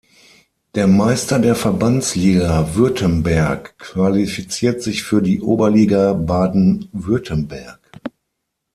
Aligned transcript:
Der 0.73 0.87
Meister 0.87 1.37
der 1.37 1.53
Verbandsliga 1.53 2.73
Württemberg 2.73 3.77
qualifiziert 3.77 4.81
sich 4.81 5.03
für 5.03 5.21
die 5.21 5.41
Oberliga 5.41 6.13
Baden-Württemberg. 6.13 7.79